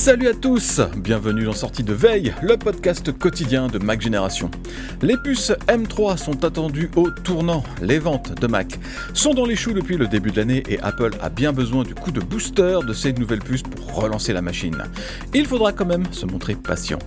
Salut 0.00 0.28
à 0.28 0.32
tous, 0.34 0.80
bienvenue 0.96 1.44
dans 1.44 1.52
Sortie 1.52 1.82
de 1.82 1.92
Veille, 1.92 2.32
le 2.40 2.56
podcast 2.56 3.12
quotidien 3.12 3.66
de 3.66 3.78
Mac 3.78 4.00
Génération. 4.00 4.50
Les 5.02 5.18
puces 5.18 5.52
M3 5.68 6.16
sont 6.16 6.42
attendues 6.42 6.90
au 6.96 7.10
tournant. 7.10 7.62
Les 7.82 7.98
ventes 7.98 8.40
de 8.40 8.46
Mac 8.46 8.78
sont 9.12 9.34
dans 9.34 9.44
les 9.44 9.56
choux 9.56 9.74
depuis 9.74 9.98
le 9.98 10.06
début 10.06 10.30
de 10.30 10.38
l'année 10.38 10.62
et 10.70 10.80
Apple 10.80 11.10
a 11.20 11.28
bien 11.28 11.52
besoin 11.52 11.84
du 11.84 11.94
coup 11.94 12.12
de 12.12 12.20
booster 12.20 12.78
de 12.86 12.94
ces 12.94 13.12
nouvelles 13.12 13.40
puces 13.40 13.62
pour 13.62 13.94
relancer 13.94 14.32
la 14.32 14.40
machine. 14.40 14.84
Il 15.34 15.44
faudra 15.44 15.70
quand 15.70 15.84
même 15.84 16.10
se 16.12 16.24
montrer 16.24 16.54
patient. 16.54 16.98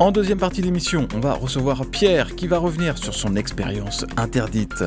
En 0.00 0.12
deuxième 0.12 0.38
partie 0.38 0.62
d'émission, 0.62 1.06
on 1.14 1.20
va 1.20 1.34
recevoir 1.34 1.84
Pierre 1.84 2.34
qui 2.34 2.46
va 2.46 2.56
revenir 2.56 2.96
sur 2.96 3.12
son 3.12 3.36
expérience 3.36 4.06
interdite. 4.16 4.82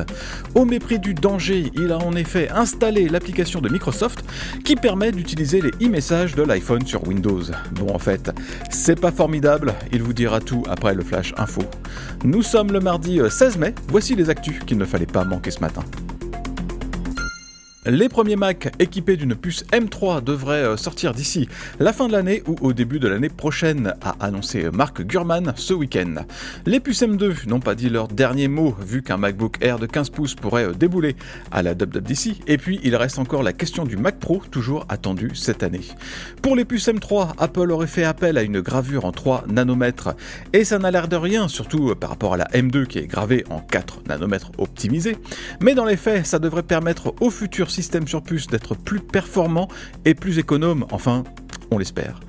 Au 0.56 0.64
mépris 0.64 0.98
du 0.98 1.14
danger, 1.14 1.70
il 1.76 1.92
a 1.92 1.98
en 1.98 2.16
effet 2.16 2.48
installé 2.50 3.08
l'application 3.08 3.60
de 3.60 3.68
Microsoft 3.68 4.24
qui 4.64 4.74
permet 4.74 5.12
d'utiliser 5.12 5.60
les 5.60 5.70
e-messages 5.86 6.34
de 6.34 6.42
l'iPhone 6.42 6.84
sur 6.84 7.06
Windows. 7.06 7.42
Bon 7.76 7.94
en 7.94 8.00
fait, 8.00 8.32
c'est 8.70 9.00
pas 9.00 9.12
formidable, 9.12 9.74
il 9.92 10.02
vous 10.02 10.14
dira 10.14 10.40
tout 10.40 10.64
après 10.68 10.96
le 10.96 11.04
flash 11.04 11.32
info. 11.36 11.62
Nous 12.24 12.42
sommes 12.42 12.72
le 12.72 12.80
mardi 12.80 13.20
16 13.30 13.56
mai, 13.58 13.72
voici 13.86 14.16
les 14.16 14.30
actus 14.30 14.58
qu'il 14.66 14.78
ne 14.78 14.84
fallait 14.84 15.06
pas 15.06 15.22
manquer 15.22 15.52
ce 15.52 15.60
matin. 15.60 15.84
Les 17.86 18.08
premiers 18.08 18.36
Mac 18.36 18.72
équipés 18.78 19.18
d'une 19.18 19.34
puce 19.34 19.62
M3 19.70 20.24
devraient 20.24 20.64
euh, 20.64 20.76
sortir 20.78 21.12
d'ici 21.12 21.50
la 21.78 21.92
fin 21.92 22.06
de 22.06 22.12
l'année 22.12 22.42
ou 22.46 22.56
au 22.62 22.72
début 22.72 22.98
de 22.98 23.08
l'année 23.08 23.28
prochaine, 23.28 23.92
a 24.02 24.16
annoncé 24.20 24.70
Mark 24.72 25.02
Gurman 25.02 25.52
ce 25.54 25.74
week-end. 25.74 26.24
Les 26.64 26.80
puces 26.80 27.02
M2 27.02 27.46
n'ont 27.46 27.60
pas 27.60 27.74
dit 27.74 27.90
leur 27.90 28.08
dernier 28.08 28.48
mot, 28.48 28.74
vu 28.80 29.02
qu'un 29.02 29.18
MacBook 29.18 29.58
Air 29.60 29.78
de 29.78 29.84
15 29.84 30.08
pouces 30.08 30.34
pourrait 30.34 30.64
euh, 30.64 30.72
débouler 30.72 31.14
à 31.52 31.62
la 31.62 31.72
WWDC, 31.72 32.40
et 32.46 32.56
puis 32.56 32.80
il 32.84 32.96
reste 32.96 33.18
encore 33.18 33.42
la 33.42 33.52
question 33.52 33.84
du 33.84 33.98
Mac 33.98 34.18
Pro, 34.18 34.42
toujours 34.50 34.86
attendu 34.88 35.32
cette 35.34 35.62
année. 35.62 35.82
Pour 36.40 36.56
les 36.56 36.64
puces 36.64 36.88
M3, 36.88 37.34
Apple 37.36 37.70
aurait 37.70 37.86
fait 37.86 38.04
appel 38.04 38.38
à 38.38 38.42
une 38.44 38.62
gravure 38.62 39.04
en 39.04 39.12
3 39.12 39.44
nanomètres, 39.48 40.14
et 40.54 40.64
ça 40.64 40.78
n'a 40.78 40.90
l'air 40.90 41.06
de 41.06 41.16
rien, 41.16 41.48
surtout 41.48 41.90
euh, 41.90 41.94
par 41.94 42.08
rapport 42.08 42.32
à 42.32 42.38
la 42.38 42.46
M2 42.46 42.86
qui 42.86 42.98
est 42.98 43.06
gravée 43.06 43.44
en 43.50 43.60
4 43.60 44.04
nanomètres 44.08 44.52
optimisée, 44.56 45.18
mais 45.60 45.74
dans 45.74 45.84
les 45.84 45.98
faits, 45.98 46.24
ça 46.24 46.38
devrait 46.38 46.62
permettre 46.62 47.14
au 47.20 47.28
futur 47.28 47.70
système 47.74 48.06
sur 48.06 48.22
puce 48.22 48.46
d'être 48.46 48.74
plus 48.74 49.00
performant 49.00 49.68
et 50.04 50.14
plus 50.14 50.38
économe, 50.38 50.86
enfin, 50.90 51.24
on 51.70 51.78
l'espère. 51.78 52.20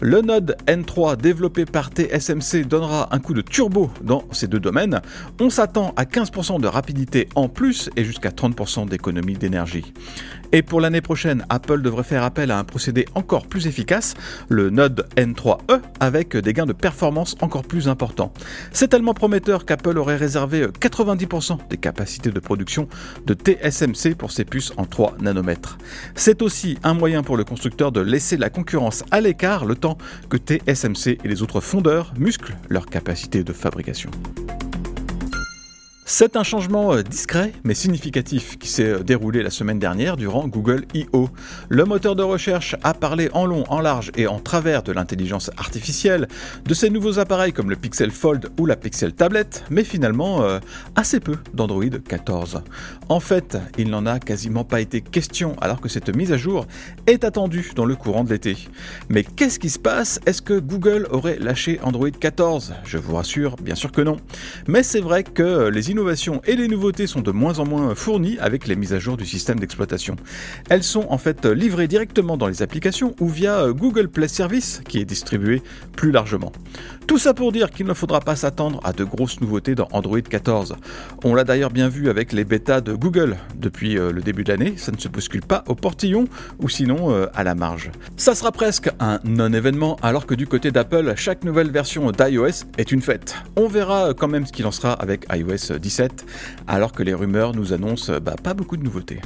Le 0.00 0.22
Node 0.22 0.56
N3 0.66 1.16
développé 1.16 1.66
par 1.66 1.90
TSMC 1.90 2.64
donnera 2.66 3.14
un 3.14 3.20
coup 3.20 3.32
de 3.32 3.42
turbo 3.42 3.90
dans 4.02 4.24
ces 4.32 4.48
deux 4.48 4.58
domaines. 4.58 5.00
On 5.40 5.50
s'attend 5.50 5.94
à 5.96 6.04
15% 6.04 6.60
de 6.60 6.66
rapidité 6.66 7.28
en 7.34 7.48
plus 7.48 7.90
et 7.96 8.04
jusqu'à 8.04 8.30
30% 8.30 8.88
d'économie 8.88 9.34
d'énergie. 9.34 9.92
Et 10.54 10.62
pour 10.62 10.80
l'année 10.80 11.00
prochaine, 11.00 11.44
Apple 11.48 11.82
devrait 11.82 12.04
faire 12.04 12.22
appel 12.22 12.52
à 12.52 12.58
un 12.60 12.62
procédé 12.62 13.06
encore 13.16 13.48
plus 13.48 13.66
efficace, 13.66 14.14
le 14.48 14.70
Node 14.70 15.04
N3E, 15.16 15.80
avec 15.98 16.36
des 16.36 16.52
gains 16.52 16.64
de 16.64 16.72
performance 16.72 17.34
encore 17.40 17.64
plus 17.64 17.88
importants. 17.88 18.32
C'est 18.70 18.86
tellement 18.86 19.14
prometteur 19.14 19.64
qu'Apple 19.64 19.98
aurait 19.98 20.14
réservé 20.14 20.68
90% 20.68 21.58
des 21.70 21.76
capacités 21.76 22.30
de 22.30 22.38
production 22.38 22.86
de 23.26 23.34
TSMC 23.34 24.14
pour 24.14 24.30
ses 24.30 24.44
puces 24.44 24.72
en 24.76 24.84
3 24.84 25.16
nanomètres. 25.20 25.76
C'est 26.14 26.40
aussi 26.40 26.78
un 26.84 26.94
moyen 26.94 27.24
pour 27.24 27.36
le 27.36 27.42
constructeur 27.42 27.90
de 27.90 28.00
laisser 28.00 28.36
la 28.36 28.48
concurrence 28.48 29.02
à 29.10 29.20
l'écart 29.20 29.64
le 29.64 29.74
temps 29.74 29.98
que 30.28 30.36
TSMC 30.36 31.18
et 31.24 31.28
les 31.28 31.42
autres 31.42 31.60
fondeurs 31.60 32.14
musclent 32.16 32.54
leur 32.68 32.86
capacité 32.86 33.42
de 33.42 33.52
fabrication. 33.52 34.12
C'est 36.06 36.36
un 36.36 36.42
changement 36.42 36.92
euh, 36.92 37.02
discret 37.02 37.52
mais 37.64 37.72
significatif 37.72 38.58
qui 38.58 38.68
s'est 38.68 38.84
euh, 38.84 38.98
déroulé 38.98 39.42
la 39.42 39.48
semaine 39.48 39.78
dernière 39.78 40.18
durant 40.18 40.46
Google 40.46 40.84
I.O. 40.92 41.30
Le 41.70 41.84
moteur 41.86 42.14
de 42.14 42.22
recherche 42.22 42.76
a 42.82 42.92
parlé 42.92 43.30
en 43.32 43.46
long, 43.46 43.64
en 43.70 43.80
large 43.80 44.12
et 44.14 44.26
en 44.26 44.38
travers 44.38 44.82
de 44.82 44.92
l'intelligence 44.92 45.50
artificielle, 45.56 46.28
de 46.62 46.74
ces 46.74 46.90
nouveaux 46.90 47.18
appareils 47.20 47.54
comme 47.54 47.70
le 47.70 47.76
Pixel 47.76 48.10
Fold 48.10 48.50
ou 48.60 48.66
la 48.66 48.76
Pixel 48.76 49.14
Tablet, 49.14 49.48
mais 49.70 49.82
finalement 49.82 50.42
euh, 50.42 50.60
assez 50.94 51.20
peu 51.20 51.38
d'Android 51.54 51.84
14. 52.06 52.62
En 53.08 53.20
fait, 53.20 53.56
il 53.78 53.88
n'en 53.88 54.04
a 54.04 54.18
quasiment 54.18 54.64
pas 54.64 54.82
été 54.82 55.00
question 55.00 55.56
alors 55.62 55.80
que 55.80 55.88
cette 55.88 56.14
mise 56.14 56.32
à 56.32 56.36
jour 56.36 56.66
est 57.06 57.24
attendue 57.24 57.72
dans 57.74 57.86
le 57.86 57.96
courant 57.96 58.24
de 58.24 58.30
l'été. 58.30 58.58
Mais 59.08 59.24
qu'est-ce 59.24 59.58
qui 59.58 59.70
se 59.70 59.78
passe? 59.78 60.20
Est-ce 60.26 60.42
que 60.42 60.58
Google 60.58 61.08
aurait 61.10 61.38
lâché 61.38 61.80
Android 61.82 62.10
14 62.10 62.74
Je 62.84 62.98
vous 62.98 63.14
rassure, 63.14 63.56
bien 63.56 63.74
sûr 63.74 63.90
que 63.90 64.02
non. 64.02 64.18
Mais 64.68 64.82
c'est 64.82 65.00
vrai 65.00 65.24
que 65.24 65.68
les 65.68 65.90
et 66.46 66.56
les 66.56 66.66
nouveautés 66.66 67.06
sont 67.06 67.20
de 67.20 67.30
moins 67.30 67.58
en 67.60 67.66
moins 67.66 67.94
fournies 67.94 68.36
avec 68.40 68.66
les 68.66 68.74
mises 68.74 68.92
à 68.92 68.98
jour 68.98 69.16
du 69.16 69.24
système 69.24 69.60
d'exploitation. 69.60 70.16
Elles 70.68 70.82
sont 70.82 71.06
en 71.08 71.18
fait 71.18 71.46
livrées 71.46 71.86
directement 71.86 72.36
dans 72.36 72.48
les 72.48 72.62
applications 72.62 73.14
ou 73.20 73.28
via 73.28 73.70
Google 73.70 74.08
Play 74.08 74.28
Service 74.28 74.82
qui 74.88 74.98
est 74.98 75.04
distribué 75.04 75.62
plus 75.96 76.10
largement. 76.10 76.52
Tout 77.06 77.18
ça 77.18 77.34
pour 77.34 77.52
dire 77.52 77.70
qu'il 77.70 77.86
ne 77.86 77.94
faudra 77.94 78.20
pas 78.20 78.34
s'attendre 78.34 78.80
à 78.82 78.92
de 78.92 79.04
grosses 79.04 79.40
nouveautés 79.40 79.74
dans 79.74 79.88
Android 79.92 80.20
14. 80.20 80.74
On 81.22 81.34
l'a 81.34 81.44
d'ailleurs 81.44 81.70
bien 81.70 81.88
vu 81.88 82.08
avec 82.08 82.32
les 82.32 82.44
bêtas 82.44 82.80
de 82.80 82.94
Google 82.94 83.36
depuis 83.56 83.98
euh, 83.98 84.10
le 84.10 84.22
début 84.22 84.42
de 84.42 84.50
l'année, 84.50 84.74
ça 84.76 84.90
ne 84.90 84.98
se 84.98 85.08
bouscule 85.08 85.42
pas 85.42 85.64
au 85.68 85.74
portillon 85.74 86.26
ou 86.60 86.68
sinon 86.68 87.12
euh, 87.12 87.26
à 87.34 87.44
la 87.44 87.54
marge. 87.54 87.90
Ça 88.16 88.34
sera 88.34 88.52
presque 88.52 88.90
un 89.00 89.20
non-événement 89.24 89.96
alors 90.02 90.26
que 90.26 90.34
du 90.34 90.46
côté 90.46 90.70
d'Apple, 90.70 91.12
chaque 91.16 91.44
nouvelle 91.44 91.70
version 91.70 92.10
d'iOS 92.10 92.64
est 92.78 92.90
une 92.90 93.02
fête. 93.02 93.36
On 93.56 93.68
verra 93.68 94.14
quand 94.14 94.28
même 94.28 94.46
ce 94.46 94.52
qu'il 94.52 94.66
en 94.66 94.72
sera 94.72 94.92
avec 94.92 95.26
iOS 95.32 95.78
17 95.84 96.24
alors 96.66 96.92
que 96.92 97.02
les 97.02 97.14
rumeurs 97.14 97.54
nous 97.54 97.72
annoncent 97.74 98.18
bah, 98.20 98.36
pas 98.42 98.54
beaucoup 98.54 98.78
de 98.78 98.82
nouveautés. 98.82 99.20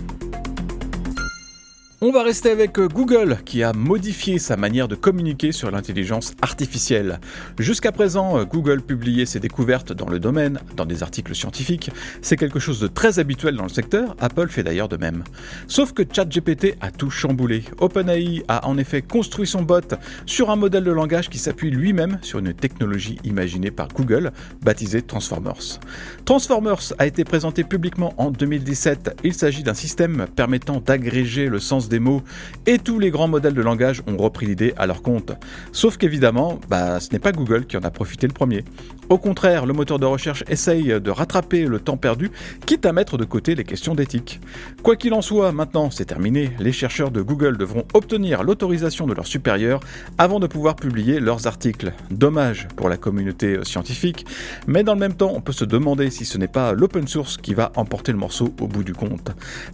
On 2.00 2.12
va 2.12 2.22
rester 2.22 2.52
avec 2.52 2.78
euh, 2.78 2.86
Google 2.86 3.38
qui 3.44 3.64
a 3.64 3.72
modifié 3.72 4.38
sa 4.38 4.56
manière 4.56 4.86
de 4.86 4.94
communiquer 4.94 5.50
sur 5.50 5.68
l'intelligence 5.72 6.32
artificielle. 6.42 7.18
Jusqu'à 7.58 7.90
présent, 7.90 8.38
euh, 8.38 8.44
Google 8.44 8.82
publiait 8.82 9.26
ses 9.26 9.40
découvertes 9.40 9.92
dans 9.92 10.08
le 10.08 10.20
domaine, 10.20 10.60
dans 10.76 10.86
des 10.86 11.02
articles 11.02 11.34
scientifiques. 11.34 11.90
C'est 12.22 12.36
quelque 12.36 12.60
chose 12.60 12.78
de 12.78 12.86
très 12.86 13.18
habituel 13.18 13.56
dans 13.56 13.64
le 13.64 13.68
secteur, 13.68 14.14
Apple 14.20 14.46
fait 14.46 14.62
d'ailleurs 14.62 14.88
de 14.88 14.96
même. 14.96 15.24
Sauf 15.66 15.92
que 15.92 16.04
ChatGPT 16.08 16.76
a 16.80 16.92
tout 16.92 17.10
chamboulé. 17.10 17.64
OpenAI 17.80 18.44
a 18.46 18.68
en 18.68 18.78
effet 18.78 19.02
construit 19.02 19.48
son 19.48 19.62
bot 19.62 19.96
sur 20.24 20.50
un 20.50 20.56
modèle 20.56 20.84
de 20.84 20.92
langage 20.92 21.28
qui 21.28 21.38
s'appuie 21.38 21.72
lui-même 21.72 22.20
sur 22.22 22.38
une 22.38 22.54
technologie 22.54 23.18
imaginée 23.24 23.72
par 23.72 23.88
Google, 23.88 24.30
baptisée 24.62 25.02
Transformers. 25.02 25.80
Transformers 26.24 26.92
a 26.98 27.08
été 27.08 27.24
présenté 27.24 27.64
publiquement 27.64 28.14
en 28.18 28.30
2017. 28.30 29.16
Il 29.24 29.34
s'agit 29.34 29.64
d'un 29.64 29.74
système 29.74 30.26
permettant 30.36 30.78
d'agréger 30.78 31.48
le 31.48 31.58
sens 31.58 31.88
des 31.88 31.99
mots, 31.99 32.23
et 32.67 32.79
tous 32.79 32.99
les 32.99 33.11
grands 33.11 33.29
modèles 33.29 33.55
de 33.55 33.62
langage 33.62 34.02
ont 34.06 34.17
repris 34.17 34.46
l'idée 34.46 34.75
à 34.76 34.87
leur 34.87 35.02
compte. 35.02 35.32
Sauf 35.73 35.96
qu'évidemment, 35.96 36.61
bah, 36.69 37.00
ce 37.00 37.11
n'est 37.12 37.19
pas 37.19 37.32
Google 37.32 37.67
qui 37.67 37.76
en 37.76 37.82
a 37.82 37.90
profité 37.90 38.26
le 38.26 38.32
premier. 38.32 38.64
Au 39.08 39.17
contraire, 39.17 39.64
le 39.64 39.73
moteur 39.73 39.99
de 39.99 40.05
recherche 40.05 40.44
essaye 40.49 41.00
de 41.00 41.11
rattraper 41.11 41.64
le 41.64 41.81
temps 41.81 41.96
perdu, 41.96 42.31
quitte 42.67 42.85
à 42.85 42.93
mettre 42.93 43.17
de 43.17 43.25
côté 43.25 43.55
les 43.55 43.64
questions 43.64 43.94
d'éthique. 43.94 44.40
Quoi 44.82 44.96
qu'il 44.96 45.14
en 45.14 45.23
soit, 45.23 45.50
maintenant 45.52 45.90
c'est 45.90 46.05
terminé, 46.05 46.50
les 46.58 46.73
chercheurs 46.73 47.11
de 47.11 47.23
Google 47.23 47.56
devront 47.56 47.85
obtenir 47.94 48.43
l'autorisation 48.43 49.06
de 49.06 49.14
leurs 49.14 49.26
supérieurs 49.26 49.81
avant 50.19 50.41
de 50.41 50.46
pouvoir 50.46 50.76
publier 50.76 51.20
leurs 51.20 51.46
articles. 51.46 51.93
Dommage 52.11 52.69
pour 52.76 52.88
la 52.88 52.96
communauté 52.96 53.58
scientifique, 53.62 54.26
mais 54.67 54.82
dans 54.82 54.94
le 54.94 55.00
même 55.00 55.14
temps, 55.14 55.32
on 55.34 55.41
peut 55.41 55.52
se 55.52 55.64
demander 55.64 56.11
si 56.11 56.25
ce 56.25 56.37
n'est 56.37 56.49
pas 56.49 56.73
l'open 56.73 57.08
source 57.08 57.38
qui 57.38 57.55
va 57.55 57.73
emporter 57.76 58.12
le 58.12 58.19
morceau 58.19 58.52
au 58.61 58.67
bout 58.67 58.84
du 58.84 58.93
compte. 58.93 59.31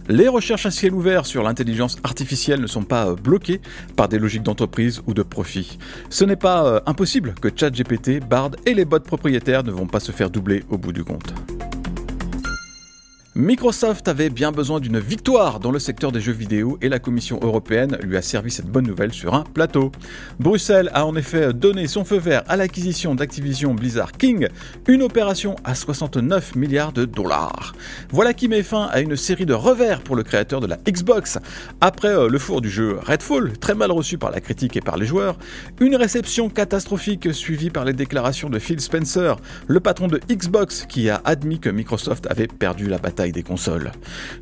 Les 0.07 0.27
recherches 0.27 0.65
à 0.65 0.71
ciel 0.71 0.93
ouvert 0.93 1.25
sur 1.25 1.43
l'intelligence 1.43 1.97
artificielle 2.05 2.61
ne 2.61 2.67
sont 2.67 2.83
pas 2.83 3.07
euh, 3.07 3.15
bloquées 3.15 3.59
par 3.95 4.07
des 4.07 4.19
logiques 4.19 4.43
d'entreprise 4.43 5.01
ou 5.07 5.13
de 5.13 5.23
profit. 5.23 5.77
Ce 6.09 6.23
n'est 6.23 6.35
pas 6.35 6.65
euh, 6.65 6.79
impossible 6.85 7.33
que 7.41 7.49
ChatGPT, 7.53 8.19
Bard 8.19 8.51
et 8.65 8.73
les 8.73 8.85
bots 8.85 8.99
propriétaires 8.99 9.63
ne 9.63 9.71
vont 9.71 9.87
pas 9.87 9.99
se 9.99 10.11
faire 10.11 10.29
doubler 10.29 10.63
au 10.69 10.77
bout 10.77 10.93
du 10.93 11.03
compte. 11.03 11.33
Microsoft 13.37 14.07
avait 14.07 14.29
bien 14.29 14.53
besoin 14.53 14.79
d'une 14.79 14.97
victoire 14.97 15.59
dans 15.59 15.71
le 15.71 15.79
secteur 15.79 16.13
des 16.13 16.21
jeux 16.21 16.31
vidéo 16.31 16.77
et 16.81 16.87
la 16.87 16.99
Commission 16.99 17.37
européenne 17.41 17.97
lui 18.01 18.15
a 18.15 18.21
servi 18.21 18.49
cette 18.49 18.67
bonne 18.67 18.87
nouvelle 18.87 19.11
sur 19.11 19.33
un 19.33 19.43
plateau. 19.43 19.91
Bruxelles 20.39 20.89
a 20.93 21.05
en 21.05 21.17
effet 21.17 21.51
donné 21.51 21.87
son 21.87 22.05
feu 22.05 22.17
vert 22.17 22.43
à 22.47 22.55
l'acquisition 22.55 23.13
d'Activision 23.13 23.73
Blizzard 23.73 24.13
King, 24.13 24.47
une 24.87 25.03
opération 25.03 25.57
à 25.65 25.75
69 25.75 26.55
milliards 26.55 26.93
de 26.93 27.03
dollars. 27.03 27.75
Voilà 28.09 28.33
qui 28.33 28.47
met 28.47 28.63
fin 28.63 28.85
à 28.85 29.01
une 29.01 29.17
série 29.17 29.45
de 29.45 29.53
revers 29.53 29.99
pour 29.99 30.15
le 30.15 30.23
créateur 30.23 30.61
de 30.61 30.67
la 30.67 30.77
Xbox. 30.77 31.37
Après 31.81 32.15
euh, 32.15 32.29
le 32.29 32.39
four 32.39 32.61
du 32.61 32.69
jeu 32.69 32.99
Redfall, 33.03 33.57
très 33.57 33.75
mal 33.75 33.91
reçu 33.91 34.17
par 34.17 34.31
la 34.31 34.39
critique 34.39 34.77
et 34.77 34.81
par 34.81 34.95
les 34.95 35.05
joueurs, 35.05 35.37
une 35.81 35.97
réception 35.97 36.47
catastrophique 36.47 37.33
suivie 37.33 37.69
par 37.69 37.83
les 37.83 37.91
déclarations 37.91 38.49
de 38.49 38.59
Phil 38.59 38.79
Spencer, 38.79 39.35
le 39.67 39.81
patron 39.81 40.07
de 40.07 40.21
Xbox, 40.31 40.85
qui 40.87 41.09
a 41.09 41.21
admis 41.25 41.59
que 41.59 41.69
Microsoft 41.69 42.27
avait 42.31 42.47
perdu 42.47 42.87
la 42.87 42.97
bataille 42.97 43.24
des 43.31 43.43
consoles. 43.43 43.91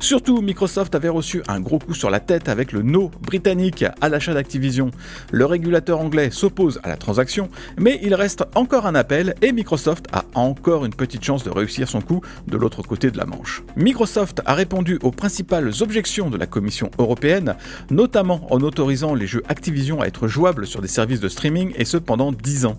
Surtout, 0.00 0.40
Microsoft 0.40 0.94
avait 0.94 1.08
reçu 1.08 1.42
un 1.48 1.60
gros 1.60 1.78
coup 1.78 1.94
sur 1.94 2.10
la 2.10 2.20
tête 2.20 2.48
avec 2.48 2.72
le 2.72 2.82
no 2.82 3.10
britannique 3.22 3.84
à 4.00 4.08
l'achat 4.08 4.34
d'Activision. 4.34 4.90
Le 5.30 5.46
régulateur 5.46 6.00
anglais 6.00 6.30
s'oppose 6.30 6.80
à 6.82 6.88
la 6.88 6.96
transaction, 6.96 7.48
mais 7.78 8.00
il 8.02 8.14
reste 8.14 8.44
encore 8.54 8.86
un 8.86 8.94
appel 8.94 9.34
et 9.42 9.52
Microsoft 9.52 10.06
a 10.12 10.24
encore 10.34 10.84
une 10.84 10.94
petite 10.94 11.24
chance 11.24 11.44
de 11.44 11.50
réussir 11.50 11.88
son 11.88 12.00
coup 12.00 12.20
de 12.46 12.56
l'autre 12.56 12.82
côté 12.82 13.10
de 13.10 13.18
la 13.18 13.26
Manche. 13.26 13.62
Microsoft 13.76 14.42
a 14.44 14.54
répondu 14.54 14.98
aux 15.02 15.10
principales 15.10 15.70
objections 15.80 16.30
de 16.30 16.36
la 16.36 16.46
Commission 16.46 16.90
européenne, 16.98 17.56
notamment 17.90 18.46
en 18.52 18.60
autorisant 18.60 19.14
les 19.14 19.26
jeux 19.26 19.42
Activision 19.48 20.00
à 20.00 20.06
être 20.06 20.28
jouables 20.28 20.66
sur 20.66 20.80
des 20.80 20.88
services 20.88 21.20
de 21.20 21.28
streaming 21.28 21.72
et 21.76 21.84
ce 21.84 21.96
pendant 21.96 22.32
10 22.32 22.66
ans. 22.66 22.78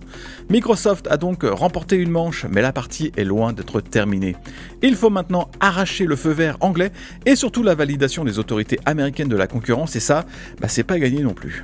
Microsoft 0.49 1.07
a 1.07 1.17
donc 1.17 1.43
remporté 1.43 1.95
une 1.95 2.11
manche, 2.11 2.45
mais 2.49 2.61
la 2.61 2.73
partie 2.73 3.11
est 3.15 3.23
loin 3.23 3.53
d'être 3.53 3.81
terminée. 3.81 4.35
Il 4.81 4.95
faut 4.95 5.09
maintenant 5.09 5.49
arracher 5.59 5.94
le 6.03 6.15
feu 6.15 6.31
vert 6.31 6.57
anglais 6.59 6.91
et 7.25 7.35
surtout 7.35 7.63
la 7.63 7.75
validation 7.75 8.25
des 8.25 8.39
autorités 8.39 8.79
américaines 8.85 9.29
de 9.29 9.37
la 9.37 9.47
concurrence 9.47 9.95
et 9.95 9.99
ça, 10.01 10.25
bah, 10.59 10.67
c'est 10.67 10.83
pas 10.83 10.99
gagné 10.99 11.21
non 11.21 11.33
plus. 11.33 11.63